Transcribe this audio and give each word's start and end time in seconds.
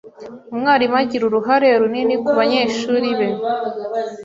Umwarimu 0.53 0.95
agira 1.01 1.23
uruhare 1.25 1.67
runini 1.79 2.15
kubanyeshuri 2.23 3.09
be. 3.17 3.29